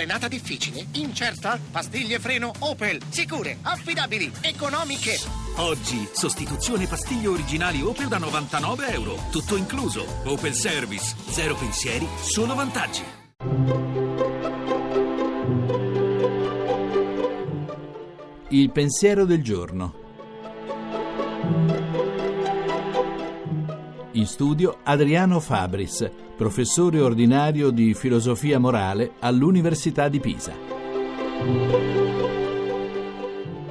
[0.00, 0.86] Frenata difficile?
[0.92, 1.60] Incerta?
[1.70, 3.02] Pastiglie freno Opel.
[3.10, 5.18] Sicure, affidabili, economiche.
[5.56, 9.18] Oggi, sostituzione pastiglie originali Opel da 99 euro.
[9.30, 10.06] Tutto incluso.
[10.24, 11.14] Opel Service.
[11.28, 13.02] Zero pensieri, solo vantaggi.
[18.48, 19.98] Il pensiero del giorno.
[24.14, 30.52] In studio Adriano Fabris, professore ordinario di filosofia morale all'Università di Pisa.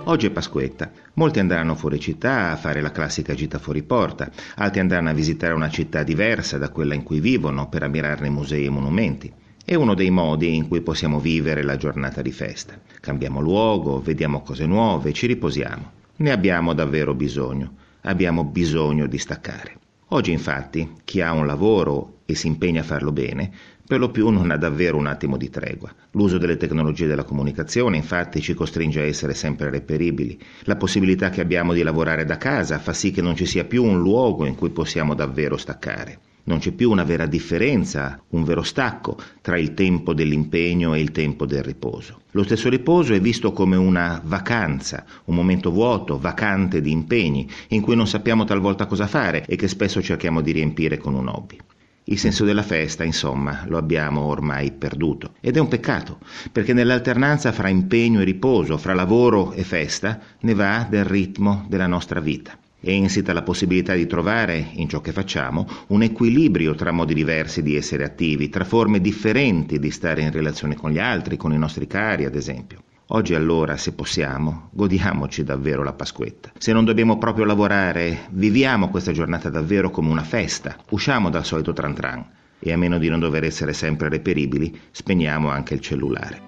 [0.05, 0.91] Oggi è Pasquetta.
[1.15, 5.53] Molti andranno fuori città a fare la classica gita fuori porta, altri andranno a visitare
[5.53, 9.29] una città diversa da quella in cui vivono per ammirarne musei e monumenti.
[9.65, 12.79] È uno dei modi in cui possiamo vivere la giornata di festa.
[13.01, 15.91] Cambiamo luogo, vediamo cose nuove, ci riposiamo.
[16.15, 17.73] Ne abbiamo davvero bisogno.
[18.03, 19.79] Abbiamo bisogno di staccare.
[20.11, 23.51] Oggi infatti chi ha un lavoro e si impegna a farlo bene,
[23.85, 25.93] per lo più non ha davvero un attimo di tregua.
[26.11, 30.39] L'uso delle tecnologie della comunicazione infatti ci costringe a essere sempre reperibili.
[30.63, 33.83] La possibilità che abbiamo di lavorare da casa fa sì che non ci sia più
[33.83, 36.19] un luogo in cui possiamo davvero staccare.
[36.49, 41.11] Non c'è più una vera differenza, un vero stacco tra il tempo dell'impegno e il
[41.11, 42.21] tempo del riposo.
[42.31, 47.81] Lo stesso riposo è visto come una vacanza, un momento vuoto, vacante di impegni, in
[47.81, 51.57] cui non sappiamo talvolta cosa fare e che spesso cerchiamo di riempire con un hobby.
[52.05, 55.33] Il senso della festa, insomma, lo abbiamo ormai perduto.
[55.41, 56.17] Ed è un peccato,
[56.51, 61.85] perché nell'alternanza fra impegno e riposo, fra lavoro e festa, ne va del ritmo della
[61.85, 62.57] nostra vita.
[62.81, 67.61] È insita la possibilità di trovare, in ciò che facciamo, un equilibrio tra modi diversi
[67.61, 71.57] di essere attivi, tra forme differenti di stare in relazione con gli altri, con i
[71.57, 72.83] nostri cari, ad esempio.
[73.07, 76.51] Oggi allora, se possiamo, godiamoci davvero la Pasquetta.
[76.57, 80.77] Se non dobbiamo proprio lavorare, viviamo questa giornata davvero come una festa.
[80.91, 82.25] Usciamo dal solito tran tran
[82.59, 86.47] e a meno di non dover essere sempre reperibili, spegniamo anche il cellulare.